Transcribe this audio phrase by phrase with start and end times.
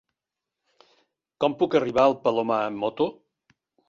[1.45, 3.07] Com puc arribar al Palomar amb moto?